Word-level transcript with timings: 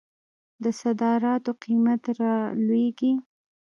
د 0.63 0.65
صادراتو 0.79 1.51
قیمت 1.63 2.01
رالویږي. 2.19 3.13